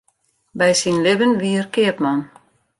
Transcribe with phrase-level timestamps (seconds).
[0.57, 2.19] By syn libben wie er keapman.